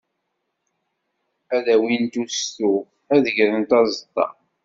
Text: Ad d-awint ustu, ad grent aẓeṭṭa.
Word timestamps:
Ad 1.55 1.61
d-awint 1.65 2.15
ustu, 2.23 2.73
ad 3.15 3.25
grent 3.35 3.71
aẓeṭṭa. 3.79 4.27